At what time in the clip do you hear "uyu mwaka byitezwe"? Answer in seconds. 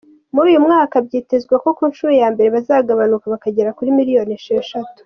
0.51-1.53